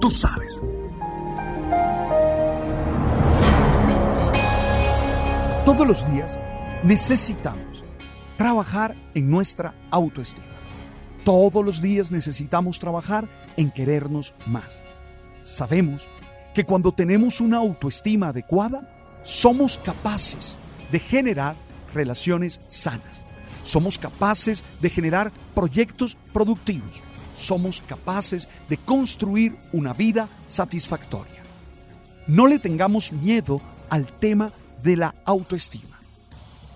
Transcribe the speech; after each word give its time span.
Tú 0.00 0.10
sabes. 0.10 0.62
Todos 5.66 5.86
los 5.86 6.10
días 6.10 6.40
necesitamos 6.82 7.84
trabajar 8.38 8.96
en 9.14 9.30
nuestra 9.30 9.74
autoestima. 9.90 10.46
Todos 11.22 11.62
los 11.62 11.82
días 11.82 12.10
necesitamos 12.10 12.78
trabajar 12.78 13.28
en 13.58 13.70
querernos 13.70 14.34
más. 14.46 14.84
Sabemos 15.42 16.08
que 16.54 16.64
cuando 16.64 16.92
tenemos 16.92 17.42
una 17.42 17.58
autoestima 17.58 18.28
adecuada, 18.28 18.90
somos 19.22 19.76
capaces 19.76 20.58
de 20.90 20.98
generar 20.98 21.56
relaciones 21.92 22.62
sanas. 22.68 23.26
Somos 23.62 23.98
capaces 23.98 24.64
de 24.80 24.88
generar 24.88 25.30
proyectos 25.54 26.16
productivos. 26.32 27.02
Somos 27.40 27.80
capaces 27.80 28.50
de 28.68 28.76
construir 28.76 29.56
una 29.72 29.94
vida 29.94 30.28
satisfactoria. 30.46 31.42
No 32.26 32.46
le 32.46 32.58
tengamos 32.58 33.14
miedo 33.14 33.62
al 33.88 34.12
tema 34.18 34.52
de 34.82 34.98
la 34.98 35.14
autoestima. 35.24 35.98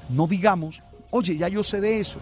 No 0.09 0.27
digamos, 0.27 0.83
oye, 1.11 1.37
ya 1.37 1.49
yo 1.49 1.63
sé 1.63 1.83
de 1.83 2.01
eso, 2.01 2.19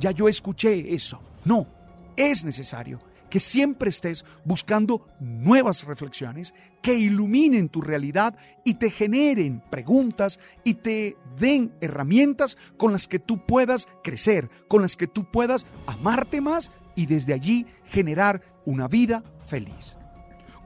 ya 0.00 0.10
yo 0.10 0.28
escuché 0.28 0.92
eso. 0.92 1.20
No, 1.44 1.68
es 2.16 2.44
necesario 2.44 2.98
que 3.30 3.38
siempre 3.38 3.90
estés 3.90 4.24
buscando 4.44 5.06
nuevas 5.20 5.84
reflexiones 5.84 6.52
que 6.82 6.96
iluminen 6.96 7.68
tu 7.68 7.80
realidad 7.80 8.36
y 8.64 8.74
te 8.74 8.90
generen 8.90 9.62
preguntas 9.70 10.40
y 10.64 10.74
te 10.74 11.16
den 11.38 11.72
herramientas 11.80 12.58
con 12.76 12.90
las 12.90 13.06
que 13.06 13.20
tú 13.20 13.46
puedas 13.46 13.86
crecer, 14.02 14.50
con 14.66 14.82
las 14.82 14.96
que 14.96 15.06
tú 15.06 15.30
puedas 15.30 15.64
amarte 15.86 16.40
más 16.40 16.72
y 16.94 17.06
desde 17.06 17.34
allí 17.34 17.66
generar 17.84 18.40
una 18.64 18.88
vida 18.88 19.22
feliz. 19.40 19.98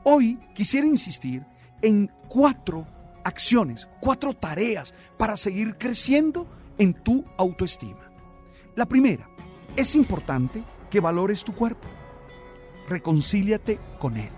Hoy 0.05 0.39
quisiera 0.55 0.87
insistir 0.87 1.45
en 1.83 2.11
cuatro 2.29 2.87
acciones, 3.25 3.89
cuatro 4.01 4.35
tareas 4.35 4.95
para 5.17 5.37
seguir 5.37 5.77
creciendo 5.77 6.47
en 6.79 6.95
tu 6.95 7.25
autoestima. 7.37 8.11
La 8.77 8.87
primera, 8.87 9.29
es 9.77 9.95
importante 9.97 10.65
que 10.91 11.01
valores 11.01 11.45
tu 11.45 11.55
cuerpo 11.55 11.89
reconcíliate 12.89 13.79
con 13.99 14.17
Él. 14.17 14.31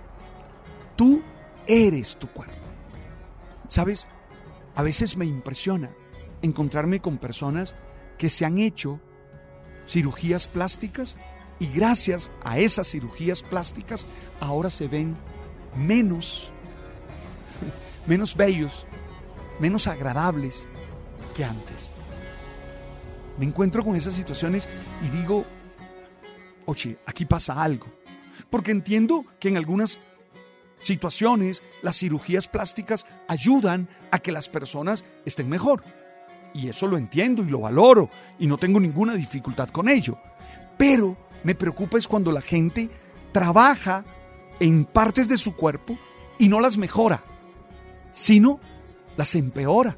Tú 0.96 1.22
eres 1.66 2.16
tu 2.16 2.28
cuerpo. 2.28 2.54
¿Sabes? 3.68 4.08
A 4.74 4.82
veces 4.82 5.16
me 5.16 5.24
impresiona 5.24 5.90
encontrarme 6.42 7.00
con 7.00 7.18
personas 7.18 7.76
que 8.18 8.28
se 8.28 8.44
han 8.44 8.58
hecho 8.58 9.00
cirugías 9.86 10.48
plásticas 10.48 11.16
y 11.60 11.66
gracias 11.66 12.32
a 12.42 12.58
esas 12.58 12.90
cirugías 12.90 13.42
plásticas 13.42 14.08
ahora 14.40 14.70
se 14.70 14.88
ven 14.88 15.16
menos, 15.76 16.52
menos 18.06 18.34
bellos, 18.34 18.86
menos 19.60 19.86
agradables 19.86 20.66
que 21.34 21.44
antes. 21.44 21.92
Me 23.38 23.44
encuentro 23.44 23.84
con 23.84 23.94
esas 23.94 24.14
situaciones 24.14 24.68
y 25.02 25.10
digo, 25.10 25.44
oye, 26.64 26.98
aquí 27.06 27.26
pasa 27.26 27.62
algo. 27.62 27.86
Porque 28.48 28.70
entiendo 28.70 29.24
que 29.38 29.48
en 29.48 29.58
algunas 29.58 29.98
situaciones 30.80 31.62
las 31.82 31.96
cirugías 31.96 32.48
plásticas 32.48 33.06
ayudan 33.28 33.86
a 34.10 34.18
que 34.18 34.32
las 34.32 34.48
personas 34.48 35.04
estén 35.26 35.48
mejor. 35.48 35.84
Y 36.54 36.68
eso 36.68 36.86
lo 36.86 36.96
entiendo 36.96 37.42
y 37.42 37.50
lo 37.50 37.60
valoro 37.60 38.08
y 38.38 38.46
no 38.46 38.56
tengo 38.56 38.80
ninguna 38.80 39.14
dificultad 39.14 39.68
con 39.68 39.88
ello. 39.88 40.18
Pero 40.78 41.16
me 41.42 41.54
preocupa 41.54 41.98
es 41.98 42.06
cuando 42.06 42.32
la 42.32 42.42
gente 42.42 42.90
trabaja 43.32 44.04
en 44.58 44.84
partes 44.84 45.28
de 45.28 45.38
su 45.38 45.54
cuerpo 45.54 45.98
y 46.38 46.48
no 46.48 46.60
las 46.60 46.78
mejora, 46.78 47.24
sino 48.10 48.60
las 49.16 49.34
empeora. 49.34 49.96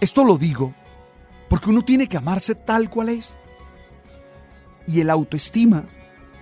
Esto 0.00 0.24
lo 0.24 0.36
digo 0.36 0.74
porque 1.48 1.70
uno 1.70 1.82
tiene 1.82 2.08
que 2.08 2.16
amarse 2.16 2.54
tal 2.54 2.88
cual 2.88 3.10
es. 3.10 3.36
Y 4.86 5.00
el 5.00 5.10
autoestima 5.10 5.84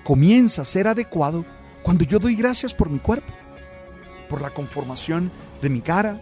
comienza 0.04 0.62
a 0.62 0.64
ser 0.64 0.88
adecuado 0.88 1.44
cuando 1.82 2.04
yo 2.04 2.18
doy 2.18 2.36
gracias 2.36 2.74
por 2.74 2.90
mi 2.90 2.98
cuerpo, 3.00 3.32
por 4.28 4.40
la 4.40 4.50
conformación 4.50 5.30
de 5.60 5.68
mi 5.68 5.80
cara, 5.80 6.20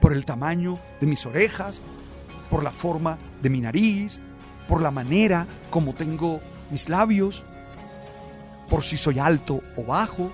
por 0.00 0.12
el 0.12 0.24
tamaño 0.24 0.78
de 1.00 1.06
mis 1.06 1.26
orejas, 1.26 1.82
por 2.50 2.62
la 2.62 2.70
forma 2.70 3.18
de 3.42 3.50
mi 3.50 3.60
nariz, 3.60 4.22
por 4.68 4.82
la 4.82 4.92
manera 4.92 5.48
como 5.70 5.94
tengo 5.94 6.40
mis 6.70 6.88
labios, 6.88 7.44
por 8.68 8.82
si 8.82 8.96
soy 8.96 9.18
alto 9.18 9.62
o 9.76 9.84
bajo. 9.84 10.32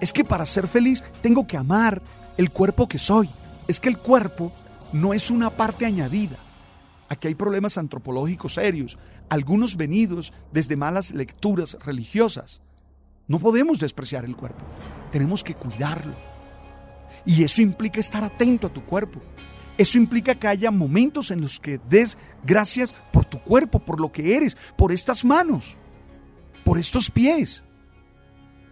Es 0.00 0.12
que 0.12 0.24
para 0.24 0.46
ser 0.46 0.66
feliz 0.66 1.04
tengo 1.20 1.46
que 1.46 1.58
amar 1.58 2.00
el 2.38 2.50
cuerpo 2.50 2.88
que 2.88 2.98
soy. 2.98 3.28
Es 3.68 3.80
que 3.80 3.90
el 3.90 3.98
cuerpo 3.98 4.52
no 4.92 5.12
es 5.12 5.30
una 5.30 5.50
parte 5.50 5.84
añadida. 5.84 6.36
Aquí 7.08 7.26
hay 7.28 7.34
problemas 7.34 7.76
antropológicos 7.76 8.54
serios, 8.54 8.96
algunos 9.28 9.76
venidos 9.76 10.32
desde 10.52 10.76
malas 10.76 11.12
lecturas 11.12 11.76
religiosas. 11.84 12.62
No 13.26 13.40
podemos 13.40 13.80
despreciar 13.80 14.24
el 14.24 14.36
cuerpo, 14.36 14.64
tenemos 15.10 15.42
que 15.42 15.54
cuidarlo. 15.54 16.14
Y 17.26 17.42
eso 17.42 17.62
implica 17.62 18.00
estar 18.00 18.22
atento 18.24 18.68
a 18.68 18.72
tu 18.72 18.84
cuerpo. 18.84 19.20
Eso 19.80 19.96
implica 19.96 20.34
que 20.34 20.46
haya 20.46 20.70
momentos 20.70 21.30
en 21.30 21.40
los 21.40 21.58
que 21.58 21.80
des 21.88 22.18
gracias 22.44 22.94
por 23.10 23.24
tu 23.24 23.40
cuerpo, 23.40 23.78
por 23.78 23.98
lo 23.98 24.12
que 24.12 24.36
eres, 24.36 24.54
por 24.76 24.92
estas 24.92 25.24
manos, 25.24 25.78
por 26.66 26.78
estos 26.78 27.10
pies. 27.10 27.64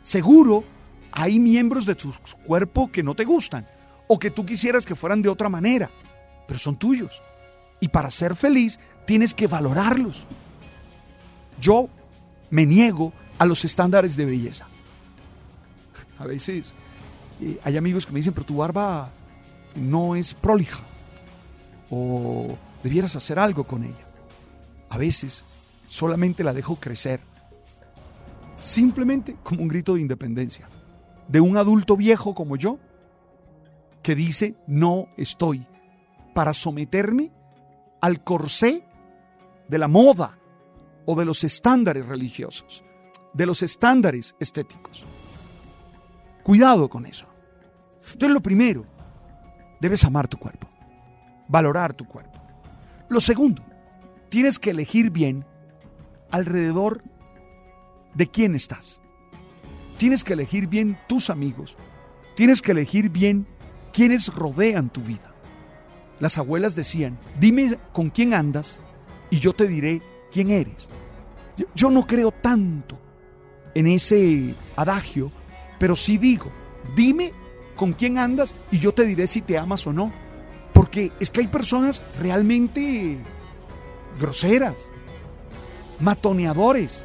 Seguro 0.02 0.64
hay 1.10 1.38
miembros 1.38 1.86
de 1.86 1.94
tu 1.94 2.12
cuerpo 2.46 2.92
que 2.92 3.02
no 3.02 3.14
te 3.14 3.24
gustan 3.24 3.66
o 4.06 4.18
que 4.18 4.30
tú 4.30 4.44
quisieras 4.44 4.84
que 4.84 4.94
fueran 4.94 5.22
de 5.22 5.30
otra 5.30 5.48
manera, 5.48 5.90
pero 6.46 6.58
son 6.60 6.78
tuyos. 6.78 7.22
Y 7.80 7.88
para 7.88 8.10
ser 8.10 8.36
feliz 8.36 8.78
tienes 9.06 9.32
que 9.32 9.46
valorarlos. 9.46 10.26
Yo 11.58 11.88
me 12.50 12.66
niego 12.66 13.14
a 13.38 13.46
los 13.46 13.64
estándares 13.64 14.14
de 14.18 14.26
belleza. 14.26 14.66
A 16.18 16.26
veces 16.26 16.74
eh, 17.40 17.58
hay 17.64 17.78
amigos 17.78 18.04
que 18.04 18.12
me 18.12 18.18
dicen, 18.18 18.34
pero 18.34 18.44
tu 18.44 18.56
barba 18.56 19.10
no 19.74 20.14
es 20.14 20.34
prolija. 20.34 20.84
O 21.90 22.56
debieras 22.82 23.16
hacer 23.16 23.38
algo 23.38 23.64
con 23.64 23.84
ella. 23.84 24.06
A 24.90 24.98
veces 24.98 25.44
solamente 25.86 26.44
la 26.44 26.52
dejo 26.52 26.76
crecer. 26.76 27.20
Simplemente 28.56 29.36
como 29.42 29.62
un 29.62 29.68
grito 29.68 29.94
de 29.94 30.00
independencia. 30.00 30.68
de 31.28 31.40
un 31.40 31.56
adulto 31.56 31.96
viejo 31.96 32.34
como 32.34 32.56
yo 32.56 32.78
que 34.02 34.14
dice, 34.14 34.54
no 34.66 35.08
estoy 35.16 35.66
para 36.34 36.54
someterme 36.54 37.30
al 38.00 38.24
corsé 38.24 38.86
de 39.68 39.78
la 39.78 39.88
moda 39.88 40.38
o 41.04 41.14
de 41.14 41.24
los 41.24 41.44
estándares 41.44 42.06
religiosos, 42.06 42.82
de 43.34 43.46
los 43.46 43.62
estándares 43.62 44.34
estéticos. 44.40 45.06
Cuidado 46.42 46.88
con 46.88 47.04
eso. 47.04 47.26
Entonces 48.12 48.30
lo 48.30 48.40
primero, 48.40 48.86
debes 49.80 50.04
amar 50.04 50.28
tu 50.28 50.38
cuerpo, 50.38 50.67
valorar 51.48 51.94
tu 51.94 52.06
cuerpo. 52.06 52.40
Lo 53.08 53.20
segundo, 53.20 53.62
tienes 54.28 54.58
que 54.58 54.70
elegir 54.70 55.10
bien 55.10 55.44
alrededor 56.30 57.02
de 58.14 58.26
quién 58.26 58.54
estás. 58.54 59.02
Tienes 59.96 60.22
que 60.22 60.34
elegir 60.34 60.68
bien 60.68 60.98
tus 61.08 61.30
amigos. 61.30 61.76
Tienes 62.36 62.62
que 62.62 62.72
elegir 62.72 63.10
bien 63.10 63.46
quienes 63.92 64.32
rodean 64.32 64.90
tu 64.90 65.00
vida. 65.00 65.34
Las 66.20 66.38
abuelas 66.38 66.74
decían, 66.74 67.18
dime 67.40 67.78
con 67.92 68.10
quién 68.10 68.34
andas 68.34 68.82
y 69.30 69.38
yo 69.38 69.52
te 69.52 69.66
diré 69.66 70.02
quién 70.30 70.50
eres. 70.50 70.88
Yo 71.74 71.90
no 71.90 72.06
creo 72.06 72.30
tanto 72.30 73.00
en 73.74 73.86
ese 73.86 74.54
adagio, 74.76 75.32
pero 75.78 75.96
sí 75.96 76.18
digo, 76.18 76.50
dime 76.94 77.32
con 77.76 77.92
quién 77.92 78.18
andas 78.18 78.54
y 78.70 78.78
yo 78.78 78.92
te 78.92 79.04
diré 79.04 79.26
si 79.26 79.40
te 79.40 79.58
amas 79.58 79.86
o 79.86 79.92
no. 79.92 80.12
Es 81.20 81.30
que 81.30 81.40
hay 81.40 81.46
personas 81.48 82.02
realmente 82.20 83.18
groseras, 84.18 84.90
matoneadores. 86.00 87.04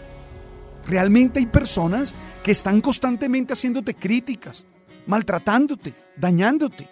Realmente 0.88 1.40
hay 1.40 1.46
personas 1.46 2.14
que 2.44 2.52
están 2.52 2.82
constantemente 2.82 3.54
haciéndote 3.54 3.94
críticas, 3.94 4.66
maltratándote, 5.08 5.94
dañándote. 6.18 6.90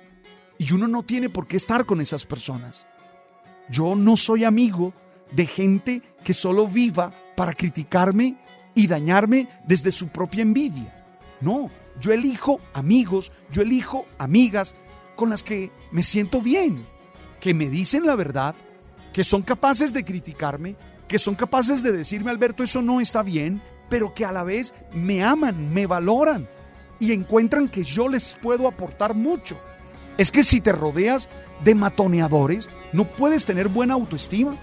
Y 0.57 0.71
uno 0.74 0.88
no 0.88 1.03
tiene 1.03 1.30
por 1.30 1.48
qué 1.48 1.57
estar 1.57 1.86
con 1.86 2.01
esas 2.01 2.25
personas. 2.25 2.88
Yo 3.69 3.95
no 3.95 4.15
soy 4.15 4.44
amigo 4.44 4.94
de 5.31 5.45
gente 5.45 6.01
que 6.24 6.33
solo 6.33 6.68
viva 6.68 7.13
para 7.36 7.53
criticarme 7.53 8.38
y 8.75 8.88
dañarme 8.88 9.48
desde 9.65 9.92
su 9.92 10.07
propia 10.09 10.42
envidia. 10.42 11.03
No, 11.42 11.69
yo 12.00 12.12
elijo 12.12 12.59
amigos, 12.74 13.31
yo 13.51 13.62
elijo 13.62 14.06
amigas 14.18 14.75
con 15.22 15.30
las 15.30 15.44
que 15.44 15.72
me 15.92 16.02
siento 16.02 16.42
bien, 16.42 16.84
que 17.40 17.54
me 17.54 17.70
dicen 17.70 18.08
la 18.08 18.16
verdad, 18.16 18.56
que 19.14 19.24
son 19.24 19.44
capaces 19.44 19.94
de 19.94 20.04
criticarme, 20.04 20.76
que 21.08 21.20
son 21.20 21.36
capaces 21.36 21.84
de 21.84 21.92
decirme, 21.92 22.32
Alberto, 22.32 22.64
eso 22.64 22.82
no 22.82 23.00
está 23.00 23.22
bien, 23.22 23.62
pero 23.88 24.16
que 24.16 24.26
a 24.26 24.32
la 24.32 24.44
vez 24.44 24.74
me 24.94 25.24
aman, 25.24 25.72
me 25.72 25.86
valoran 25.86 26.50
y 27.00 27.12
encuentran 27.12 27.70
que 27.70 27.84
yo 27.84 28.10
les 28.10 28.36
puedo 28.42 28.68
aportar 28.68 29.14
mucho. 29.14 29.60
Es 30.18 30.32
que 30.32 30.42
si 30.42 30.60
te 30.60 30.72
rodeas 30.72 31.30
de 31.64 31.76
matoneadores, 31.76 32.72
no 32.92 33.06
puedes 33.06 33.46
tener 33.46 33.68
buena 33.68 33.94
autoestima. 33.94 34.58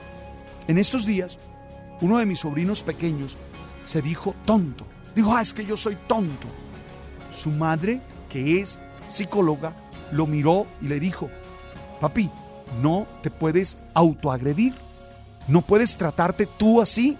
En 0.66 0.76
estos 0.76 1.06
días, 1.06 1.38
uno 2.00 2.18
de 2.18 2.26
mis 2.26 2.40
sobrinos 2.40 2.82
pequeños 2.82 3.36
se 3.84 4.02
dijo 4.02 4.34
tonto. 4.44 4.88
Dijo, 5.14 5.32
ah, 5.36 5.40
es 5.40 5.54
que 5.54 5.64
yo 5.64 5.76
soy 5.76 5.96
tonto. 6.08 6.48
Su 7.30 7.50
madre, 7.50 8.02
que 8.28 8.58
es 8.58 8.80
psicóloga, 9.06 9.76
lo 10.12 10.26
miró 10.26 10.66
y 10.80 10.88
le 10.88 11.00
dijo, 11.00 11.30
papi, 12.00 12.30
no 12.82 13.06
te 13.22 13.30
puedes 13.30 13.78
autoagredir. 13.94 14.74
No 15.46 15.62
puedes 15.62 15.96
tratarte 15.96 16.46
tú 16.46 16.80
así. 16.80 17.18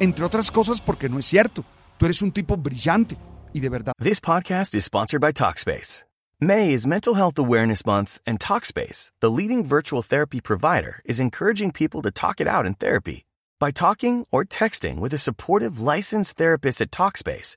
Entre 0.00 0.24
otras 0.24 0.50
cosas 0.50 0.80
porque 0.80 1.08
no 1.08 1.18
es 1.18 1.26
cierto. 1.26 1.64
Tú 1.98 2.06
eres 2.06 2.22
un 2.22 2.32
tipo 2.32 2.56
brillante 2.56 3.16
y 3.52 3.60
de 3.60 3.68
verdad. 3.68 3.92
This 4.00 4.20
podcast 4.20 4.74
is 4.74 4.84
sponsored 4.84 5.20
by 5.20 5.32
Talkspace. 5.32 6.04
May 6.40 6.72
is 6.72 6.86
Mental 6.86 7.14
Health 7.14 7.36
Awareness 7.36 7.84
Month, 7.84 8.20
and 8.24 8.38
Talkspace, 8.38 9.10
the 9.18 9.28
leading 9.28 9.64
virtual 9.64 10.02
therapy 10.02 10.40
provider, 10.40 11.02
is 11.04 11.18
encouraging 11.18 11.72
people 11.72 12.00
to 12.00 12.12
talk 12.12 12.40
it 12.40 12.46
out 12.46 12.64
in 12.64 12.74
therapy. 12.74 13.24
By 13.58 13.72
talking 13.72 14.24
or 14.30 14.44
texting 14.44 15.00
with 15.00 15.12
a 15.12 15.18
supportive 15.18 15.80
licensed 15.80 16.36
therapist 16.36 16.80
at 16.80 16.92
Talkspace, 16.92 17.56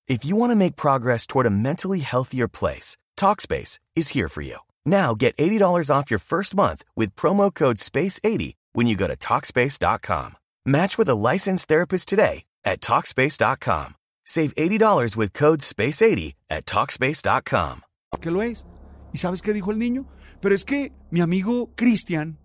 If 0.07 0.25
you 0.25 0.35
want 0.35 0.51
to 0.51 0.55
make 0.55 0.75
progress 0.75 1.25
toward 1.25 1.45
a 1.45 1.51
mentally 1.51 1.99
healthier 1.99 2.47
place, 2.47 2.97
Talkspace 3.17 3.79
is 3.95 4.09
here 4.09 4.27
for 4.27 4.41
you. 4.41 4.57
Now 4.85 5.13
get 5.13 5.37
$80 5.37 5.89
off 5.93 6.11
your 6.11 6.19
first 6.19 6.55
month 6.55 6.83
with 6.95 7.15
promo 7.15 7.53
code 7.53 7.77
SPACE80 7.77 8.53
when 8.73 8.87
you 8.87 8.95
go 8.95 9.07
to 9.07 9.15
Talkspace.com. 9.15 10.35
Match 10.65 10.97
with 10.97 11.07
a 11.07 11.15
licensed 11.15 11.67
therapist 11.67 12.07
today 12.09 12.43
at 12.65 12.81
Talkspace.com. 12.81 13.95
Save 14.25 14.53
$80 14.55 15.15
with 15.15 15.33
code 15.33 15.61
SPACE80 15.61 16.33
at 16.49 16.65
Talkspace.com. 16.65 17.81
¿Qué 18.19 18.31
lo 18.31 18.41
es? 18.41 18.65
¿Y 19.13 19.17
sabes 19.17 19.41
qué 19.41 19.53
dijo 19.53 19.71
el 19.71 19.77
niño? 19.77 20.05
Pero 20.41 20.53
es 20.53 20.65
que 20.65 20.91
mi 21.09 21.21
amigo 21.21 21.69
Cristian 21.75 22.37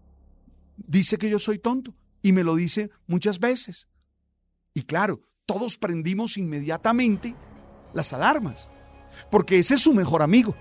dice 0.76 1.18
que 1.18 1.30
yo 1.30 1.38
soy 1.38 1.58
tonto 1.58 1.94
y 2.22 2.32
me 2.32 2.44
lo 2.44 2.54
dice 2.54 2.90
muchas 3.06 3.40
veces. 3.40 3.88
Y 4.74 4.82
claro, 4.82 5.20
todos 5.46 5.78
prendimos 5.78 6.36
inmediatamente 6.36 7.34
las 7.94 8.12
alarmas, 8.12 8.70
porque 9.30 9.58
ese 9.58 9.74
es 9.74 9.80
su 9.80 9.94
mejor 9.94 10.22
amigo, 10.22 10.54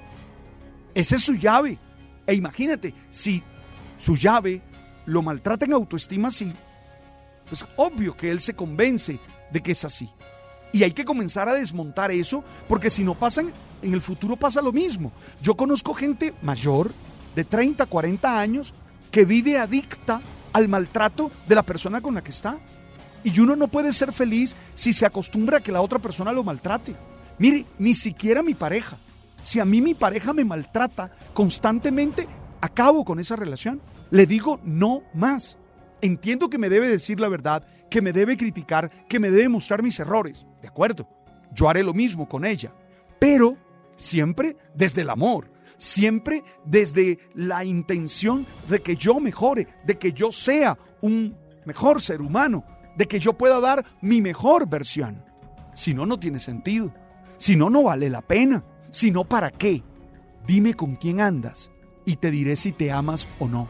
ese 0.93 1.15
es 1.15 1.23
su 1.23 1.33
llave. 1.33 1.79
E 2.27 2.33
imagínate, 2.35 2.93
si 3.09 3.43
su 3.97 4.15
llave 4.15 4.61
lo 5.05 5.21
maltrata 5.21 5.65
en 5.65 5.73
autoestima 5.73 6.29
así, 6.29 6.53
pues 7.47 7.65
obvio 7.75 8.15
que 8.15 8.31
él 8.31 8.39
se 8.39 8.55
convence 8.55 9.19
de 9.51 9.61
que 9.61 9.71
es 9.71 9.83
así. 9.83 10.09
Y 10.71 10.83
hay 10.83 10.91
que 10.91 11.05
comenzar 11.05 11.47
a 11.49 11.53
desmontar 11.53 12.11
eso, 12.11 12.43
porque 12.67 12.89
si 12.89 13.03
no 13.03 13.15
pasan, 13.15 13.51
en 13.81 13.93
el 13.93 14.01
futuro 14.01 14.35
pasa 14.35 14.61
lo 14.61 14.71
mismo. 14.71 15.11
Yo 15.41 15.55
conozco 15.55 15.93
gente 15.93 16.33
mayor, 16.41 16.93
de 17.35 17.43
30, 17.43 17.85
40 17.85 18.39
años, 18.39 18.73
que 19.11 19.25
vive 19.25 19.57
adicta 19.57 20.21
al 20.53 20.67
maltrato 20.67 21.31
de 21.47 21.55
la 21.55 21.63
persona 21.63 22.01
con 22.01 22.15
la 22.15 22.23
que 22.23 22.31
está. 22.31 22.59
Y 23.25 23.39
uno 23.39 23.55
no 23.55 23.67
puede 23.67 23.91
ser 23.91 24.13
feliz 24.13 24.55
si 24.75 24.93
se 24.93 25.03
acostumbra 25.03 25.57
a 25.57 25.61
que 25.61 25.71
la 25.71 25.81
otra 25.81 25.97
persona 25.97 26.31
lo 26.31 26.43
maltrate. 26.43 26.95
Mire, 27.39 27.65
ni 27.79 27.95
siquiera 27.95 28.43
mi 28.43 28.53
pareja. 28.53 28.97
Si 29.41 29.59
a 29.59 29.65
mí 29.65 29.81
mi 29.81 29.95
pareja 29.95 30.31
me 30.31 30.45
maltrata 30.45 31.11
constantemente, 31.33 32.27
acabo 32.61 33.03
con 33.03 33.19
esa 33.19 33.35
relación. 33.35 33.81
Le 34.11 34.27
digo 34.27 34.59
no 34.63 35.01
más. 35.15 35.57
Entiendo 36.03 36.51
que 36.51 36.59
me 36.59 36.69
debe 36.69 36.87
decir 36.87 37.19
la 37.19 37.27
verdad, 37.27 37.65
que 37.89 37.99
me 37.99 38.13
debe 38.13 38.37
criticar, 38.37 38.91
que 39.07 39.19
me 39.19 39.31
debe 39.31 39.49
mostrar 39.49 39.81
mis 39.81 39.99
errores. 39.99 40.45
De 40.61 40.67
acuerdo, 40.67 41.09
yo 41.51 41.67
haré 41.67 41.81
lo 41.81 41.95
mismo 41.95 42.29
con 42.29 42.45
ella. 42.45 42.75
Pero 43.19 43.57
siempre 43.95 44.55
desde 44.75 45.01
el 45.01 45.09
amor, 45.09 45.51
siempre 45.77 46.43
desde 46.63 47.17
la 47.33 47.65
intención 47.65 48.45
de 48.69 48.83
que 48.83 48.95
yo 48.95 49.19
mejore, 49.19 49.67
de 49.83 49.97
que 49.97 50.11
yo 50.11 50.31
sea 50.31 50.77
un 51.01 51.35
mejor 51.65 52.03
ser 52.03 52.21
humano, 52.21 52.63
de 52.95 53.07
que 53.07 53.19
yo 53.19 53.33
pueda 53.33 53.59
dar 53.59 53.85
mi 54.01 54.21
mejor 54.21 54.67
versión. 54.67 55.23
Si 55.73 55.93
no, 55.93 56.05
no 56.05 56.19
tiene 56.19 56.39
sentido. 56.39 56.93
Si 57.37 57.55
no, 57.55 57.69
no 57.69 57.83
vale 57.83 58.09
la 58.09 58.21
pena. 58.21 58.63
Si 58.91 59.11
no, 59.11 59.25
¿para 59.25 59.51
qué? 59.51 59.83
Dime 60.47 60.73
con 60.73 60.95
quién 60.95 61.19
andas 61.19 61.71
y 62.05 62.15
te 62.17 62.31
diré 62.31 62.55
si 62.55 62.71
te 62.71 62.91
amas 62.91 63.27
o 63.39 63.47
no. 63.47 63.67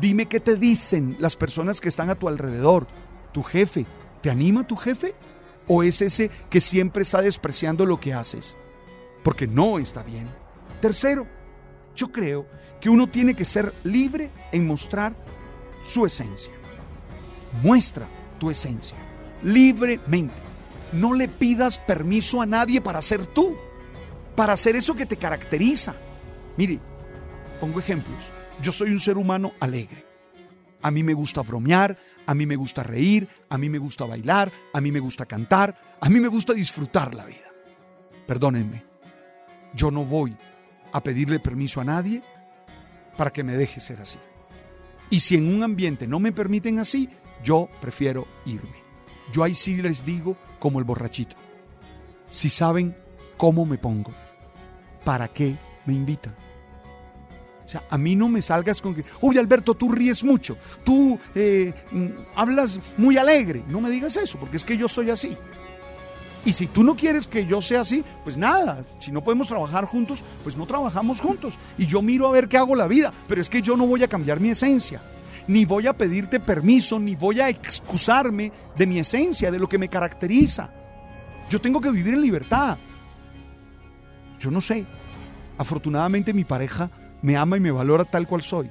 Dime 0.00 0.26
qué 0.26 0.40
te 0.40 0.56
dicen 0.56 1.16
las 1.18 1.36
personas 1.36 1.80
que 1.80 1.88
están 1.88 2.10
a 2.10 2.14
tu 2.14 2.28
alrededor. 2.28 2.86
Tu 3.32 3.42
jefe, 3.42 3.86
¿te 4.22 4.30
anima 4.30 4.66
tu 4.66 4.76
jefe? 4.76 5.14
¿O 5.66 5.82
es 5.82 6.00
ese 6.02 6.30
que 6.50 6.60
siempre 6.60 7.02
está 7.02 7.20
despreciando 7.20 7.84
lo 7.84 8.00
que 8.00 8.14
haces? 8.14 8.56
Porque 9.22 9.46
no 9.46 9.78
está 9.78 10.02
bien. 10.02 10.28
Tercero, 10.80 11.26
yo 11.94 12.10
creo 12.10 12.46
que 12.80 12.88
uno 12.88 13.08
tiene 13.08 13.34
que 13.34 13.44
ser 13.44 13.74
libre 13.84 14.30
en 14.52 14.66
mostrar 14.66 15.14
su 15.84 16.06
esencia. 16.06 16.52
Muestra 17.62 18.08
tu 18.38 18.50
esencia 18.50 18.96
libremente. 19.42 20.42
No 20.92 21.12
le 21.12 21.28
pidas 21.28 21.78
permiso 21.78 22.40
a 22.40 22.46
nadie 22.46 22.80
para 22.80 23.02
ser 23.02 23.26
tú, 23.26 23.56
para 24.34 24.54
hacer 24.54 24.76
eso 24.76 24.94
que 24.94 25.06
te 25.06 25.16
caracteriza. 25.16 25.96
Mire, 26.56 26.78
pongo 27.60 27.78
ejemplos. 27.78 28.30
Yo 28.62 28.72
soy 28.72 28.90
un 28.90 29.00
ser 29.00 29.18
humano 29.18 29.52
alegre. 29.60 30.06
A 30.80 30.90
mí 30.90 31.02
me 31.02 31.12
gusta 31.12 31.42
bromear, 31.42 31.96
a 32.26 32.34
mí 32.34 32.46
me 32.46 32.56
gusta 32.56 32.84
reír, 32.84 33.28
a 33.48 33.58
mí 33.58 33.68
me 33.68 33.78
gusta 33.78 34.04
bailar, 34.06 34.50
a 34.72 34.80
mí 34.80 34.92
me 34.92 35.00
gusta 35.00 35.26
cantar, 35.26 35.76
a 36.00 36.08
mí 36.08 36.20
me 36.20 36.28
gusta 36.28 36.52
disfrutar 36.52 37.14
la 37.14 37.24
vida. 37.24 37.52
Perdónenme, 38.26 38.84
yo 39.74 39.90
no 39.90 40.04
voy 40.04 40.36
a 40.92 41.02
pedirle 41.02 41.40
permiso 41.40 41.80
a 41.80 41.84
nadie 41.84 42.22
para 43.16 43.32
que 43.32 43.42
me 43.42 43.56
deje 43.56 43.80
ser 43.80 44.00
así. 44.00 44.18
Y 45.10 45.18
si 45.18 45.34
en 45.34 45.52
un 45.52 45.64
ambiente 45.64 46.06
no 46.06 46.20
me 46.20 46.30
permiten 46.30 46.78
así, 46.78 47.08
yo 47.42 47.68
prefiero 47.80 48.26
irme. 48.46 48.82
Yo 49.32 49.44
ahí 49.44 49.54
sí 49.54 49.80
les 49.82 50.04
digo 50.04 50.36
como 50.58 50.78
el 50.78 50.84
borrachito. 50.84 51.36
Si 52.30 52.50
saben 52.50 52.96
cómo 53.36 53.64
me 53.64 53.78
pongo, 53.78 54.12
¿para 55.04 55.28
qué 55.28 55.56
me 55.86 55.94
invitan? 55.94 56.34
O 57.64 57.70
sea, 57.70 57.84
a 57.90 57.98
mí 57.98 58.16
no 58.16 58.30
me 58.30 58.40
salgas 58.40 58.80
con 58.80 58.94
que, 58.94 59.04
uy 59.20 59.36
Alberto, 59.36 59.74
tú 59.74 59.90
ríes 59.90 60.24
mucho, 60.24 60.56
tú 60.84 61.18
eh, 61.34 61.74
mm, 61.90 62.06
hablas 62.34 62.80
muy 62.96 63.18
alegre. 63.18 63.62
No 63.68 63.82
me 63.82 63.90
digas 63.90 64.16
eso, 64.16 64.40
porque 64.40 64.56
es 64.56 64.64
que 64.64 64.78
yo 64.78 64.88
soy 64.88 65.10
así. 65.10 65.36
Y 66.46 66.54
si 66.54 66.66
tú 66.66 66.82
no 66.82 66.96
quieres 66.96 67.26
que 67.26 67.44
yo 67.44 67.60
sea 67.60 67.82
así, 67.82 68.02
pues 68.24 68.38
nada, 68.38 68.82
si 68.98 69.12
no 69.12 69.22
podemos 69.22 69.48
trabajar 69.48 69.84
juntos, 69.84 70.24
pues 70.42 70.56
no 70.56 70.66
trabajamos 70.66 71.20
juntos. 71.20 71.58
Y 71.76 71.86
yo 71.86 72.00
miro 72.00 72.26
a 72.26 72.32
ver 72.32 72.48
qué 72.48 72.56
hago 72.56 72.74
la 72.74 72.86
vida, 72.86 73.12
pero 73.26 73.40
es 73.40 73.50
que 73.50 73.60
yo 73.60 73.76
no 73.76 73.86
voy 73.86 74.02
a 74.02 74.08
cambiar 74.08 74.40
mi 74.40 74.48
esencia, 74.48 75.02
ni 75.48 75.64
voy 75.64 75.86
a 75.86 75.96
pedirte 75.96 76.38
permiso, 76.40 77.00
ni 77.00 77.16
voy 77.16 77.40
a 77.40 77.48
excusarme 77.48 78.52
de 78.76 78.86
mi 78.86 78.98
esencia, 78.98 79.50
de 79.50 79.58
lo 79.58 79.68
que 79.68 79.78
me 79.78 79.88
caracteriza. 79.88 80.70
Yo 81.48 81.60
tengo 81.60 81.80
que 81.80 81.90
vivir 81.90 82.14
en 82.14 82.22
libertad. 82.22 82.78
Yo 84.38 84.50
no 84.50 84.60
sé. 84.60 84.86
Afortunadamente 85.56 86.34
mi 86.34 86.44
pareja 86.44 86.90
me 87.22 87.36
ama 87.36 87.56
y 87.56 87.60
me 87.60 87.70
valora 87.70 88.04
tal 88.04 88.28
cual 88.28 88.42
soy. 88.42 88.70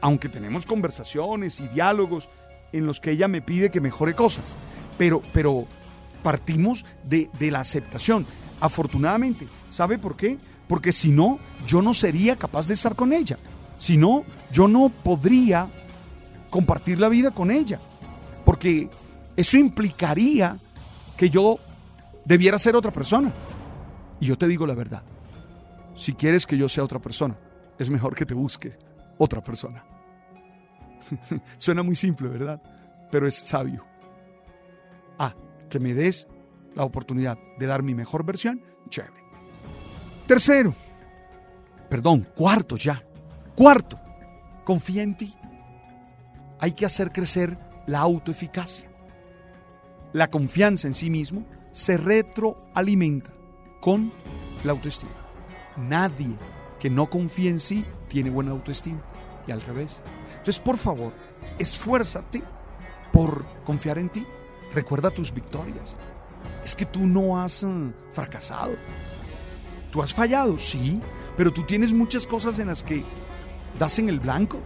Aunque 0.00 0.28
tenemos 0.28 0.64
conversaciones 0.64 1.60
y 1.60 1.68
diálogos 1.68 2.30
en 2.72 2.86
los 2.86 3.00
que 3.00 3.10
ella 3.10 3.28
me 3.28 3.42
pide 3.42 3.70
que 3.70 3.80
mejore 3.80 4.14
cosas. 4.14 4.56
Pero, 4.96 5.20
pero 5.32 5.66
partimos 6.22 6.86
de, 7.04 7.28
de 7.38 7.50
la 7.50 7.60
aceptación. 7.60 8.24
Afortunadamente, 8.60 9.48
¿sabe 9.68 9.98
por 9.98 10.16
qué? 10.16 10.38
Porque 10.68 10.92
si 10.92 11.10
no, 11.10 11.40
yo 11.66 11.82
no 11.82 11.92
sería 11.92 12.36
capaz 12.36 12.68
de 12.68 12.74
estar 12.74 12.94
con 12.94 13.12
ella. 13.12 13.36
Si 13.80 13.96
no, 13.96 14.24
yo 14.52 14.68
no 14.68 14.90
podría 14.90 15.68
compartir 16.50 17.00
la 17.00 17.08
vida 17.08 17.30
con 17.30 17.50
ella. 17.50 17.80
Porque 18.44 18.88
eso 19.34 19.56
implicaría 19.56 20.60
que 21.16 21.30
yo 21.30 21.58
debiera 22.24 22.58
ser 22.58 22.76
otra 22.76 22.92
persona. 22.92 23.32
Y 24.20 24.26
yo 24.26 24.36
te 24.36 24.46
digo 24.46 24.66
la 24.66 24.74
verdad 24.74 25.02
si 26.00 26.14
quieres 26.14 26.46
que 26.46 26.56
yo 26.56 26.66
sea 26.66 26.82
otra 26.82 26.98
persona, 26.98 27.36
es 27.78 27.90
mejor 27.90 28.14
que 28.14 28.24
te 28.24 28.32
busque 28.32 28.72
otra 29.18 29.42
persona. 29.42 29.84
Suena 31.58 31.82
muy 31.82 31.94
simple, 31.94 32.28
¿verdad? 32.28 32.60
Pero 33.10 33.26
es 33.26 33.34
sabio. 33.34 33.84
Ah, 35.18 35.34
que 35.68 35.78
me 35.78 35.92
des 35.92 36.26
la 36.74 36.84
oportunidad 36.84 37.38
de 37.58 37.66
dar 37.66 37.82
mi 37.82 37.94
mejor 37.94 38.24
versión, 38.24 38.62
chévere. 38.88 39.22
Tercero, 40.26 40.74
perdón, 41.90 42.26
cuarto 42.34 42.76
ya. 42.76 43.04
Cuarto, 43.60 44.00
confía 44.64 45.02
en 45.02 45.14
ti. 45.14 45.34
Hay 46.60 46.72
que 46.72 46.86
hacer 46.86 47.12
crecer 47.12 47.58
la 47.86 47.98
autoeficacia. 48.00 48.90
La 50.14 50.30
confianza 50.30 50.88
en 50.88 50.94
sí 50.94 51.10
mismo 51.10 51.44
se 51.70 51.98
retroalimenta 51.98 53.30
con 53.82 54.14
la 54.64 54.72
autoestima. 54.72 55.12
Nadie 55.76 56.38
que 56.78 56.88
no 56.88 57.10
confíe 57.10 57.50
en 57.50 57.60
sí 57.60 57.84
tiene 58.08 58.30
buena 58.30 58.52
autoestima 58.52 59.04
y 59.46 59.52
al 59.52 59.60
revés. 59.60 60.00
Entonces, 60.30 60.58
por 60.58 60.78
favor, 60.78 61.12
esfuérzate 61.58 62.42
por 63.12 63.44
confiar 63.64 63.98
en 63.98 64.08
ti. 64.08 64.26
Recuerda 64.72 65.10
tus 65.10 65.34
victorias. 65.34 65.98
Es 66.64 66.74
que 66.74 66.86
tú 66.86 67.06
no 67.06 67.38
has 67.38 67.62
eh, 67.64 67.92
fracasado. 68.10 68.78
Tú 69.90 70.02
has 70.02 70.14
fallado, 70.14 70.56
sí, 70.56 70.98
pero 71.36 71.52
tú 71.52 71.62
tienes 71.64 71.92
muchas 71.92 72.26
cosas 72.26 72.58
en 72.58 72.68
las 72.68 72.82
que 72.82 73.04
das 73.78 73.98
en 73.98 74.08
el 74.08 74.20
blanco. 74.20 74.60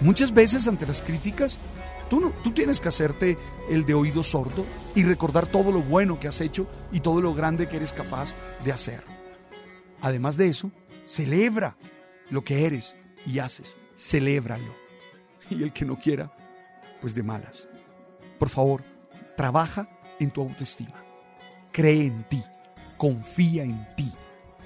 Muchas 0.00 0.32
veces 0.32 0.66
ante 0.68 0.86
las 0.86 1.02
críticas, 1.02 1.60
tú, 2.08 2.20
no, 2.20 2.30
tú 2.42 2.50
tienes 2.50 2.80
que 2.80 2.88
hacerte 2.88 3.38
el 3.70 3.84
de 3.84 3.94
oído 3.94 4.22
sordo 4.22 4.66
y 4.94 5.04
recordar 5.04 5.46
todo 5.46 5.72
lo 5.72 5.82
bueno 5.82 6.18
que 6.18 6.28
has 6.28 6.40
hecho 6.40 6.66
y 6.92 7.00
todo 7.00 7.20
lo 7.20 7.34
grande 7.34 7.68
que 7.68 7.76
eres 7.76 7.92
capaz 7.92 8.34
de 8.64 8.72
hacer. 8.72 9.02
Además 10.00 10.36
de 10.36 10.48
eso, 10.48 10.70
celebra 11.06 11.76
lo 12.30 12.44
que 12.44 12.66
eres 12.66 12.96
y 13.26 13.38
haces. 13.38 13.76
Celébralo. 13.96 14.74
Y 15.50 15.62
el 15.62 15.72
que 15.72 15.84
no 15.84 15.98
quiera, 15.98 16.34
pues 17.00 17.14
de 17.14 17.22
malas. 17.22 17.68
Por 18.38 18.48
favor, 18.48 18.82
trabaja 19.36 19.88
en 20.20 20.30
tu 20.30 20.42
autoestima. 20.42 21.02
Cree 21.72 22.06
en 22.06 22.24
ti. 22.24 22.42
Confía 22.96 23.62
en 23.64 23.86
ti. 23.96 24.10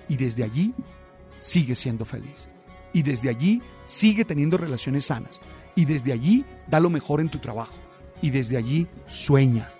Y 0.09 0.17
desde 0.17 0.45
allí, 0.45 0.75
sigue 1.37 1.75
siendo 1.75 2.05
feliz. 2.05 2.49
Y 2.93 3.03
desde 3.03 3.29
allí, 3.29 3.63
sigue 3.87 4.25
teniendo 4.25 4.57
relaciones 4.57 5.07
sanas. 5.07 5.41
Y 5.75 5.85
desde 5.85 6.13
allí, 6.13 6.45
da 6.67 6.81
lo 6.81 6.91
mejor 6.91 7.21
en 7.21 7.29
tu 7.29 7.39
trabajo. 7.39 7.79
Y 8.21 8.31
desde 8.31 8.57
allí, 8.57 8.89
sueña. 9.07 9.71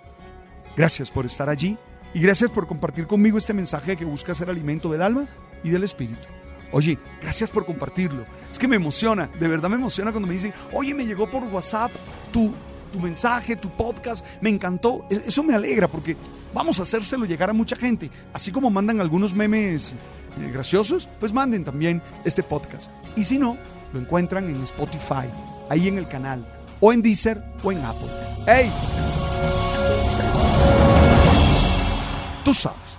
Gracias 0.77 1.11
por 1.11 1.25
estar 1.25 1.49
allí. 1.49 1.77
Y 2.13 2.21
gracias 2.21 2.49
por 2.49 2.67
compartir 2.67 3.05
conmigo 3.05 3.37
este 3.37 3.53
mensaje 3.53 3.95
que 3.95 4.05
busca 4.05 4.33
ser 4.33 4.49
alimento 4.49 4.91
del 4.91 5.01
alma 5.01 5.27
y 5.63 5.69
del 5.69 5.83
espíritu. 5.83 6.27
Oye, 6.71 6.97
gracias 7.21 7.49
por 7.49 7.65
compartirlo. 7.65 8.25
Es 8.49 8.59
que 8.59 8.67
me 8.67 8.75
emociona, 8.75 9.27
de 9.27 9.47
verdad 9.47 9.69
me 9.69 9.75
emociona 9.75 10.11
cuando 10.11 10.27
me 10.27 10.33
dicen, 10.33 10.53
oye, 10.73 10.93
me 10.93 11.05
llegó 11.05 11.29
por 11.29 11.43
WhatsApp 11.43 11.91
tu, 12.31 12.53
tu 12.89 12.99
mensaje, 12.99 13.55
tu 13.55 13.69
podcast, 13.69 14.25
me 14.41 14.49
encantó. 14.49 15.05
E, 15.09 15.15
eso 15.15 15.43
me 15.43 15.55
alegra 15.55 15.87
porque 15.87 16.17
vamos 16.53 16.79
a 16.79 16.83
hacérselo 16.83 17.25
llegar 17.25 17.49
a 17.49 17.53
mucha 17.53 17.75
gente. 17.75 18.09
Así 18.33 18.51
como 18.51 18.69
mandan 18.69 18.99
algunos 18.99 19.33
memes 19.33 19.93
eh, 19.93 20.51
graciosos, 20.51 21.07
pues 21.19 21.33
manden 21.33 21.63
también 21.63 22.01
este 22.25 22.43
podcast. 22.43 22.91
Y 23.15 23.23
si 23.23 23.37
no, 23.37 23.57
lo 23.93 23.99
encuentran 23.99 24.47
en 24.49 24.61
Spotify, 24.63 25.29
ahí 25.69 25.87
en 25.87 25.97
el 25.97 26.07
canal, 26.07 26.45
o 26.79 26.93
en 26.93 27.01
Deezer 27.01 27.43
o 27.63 27.71
en 27.71 27.83
Apple. 27.83 28.09
¡Hey! 28.45 28.71
Tú 32.43 32.53
sabes. 32.53 32.98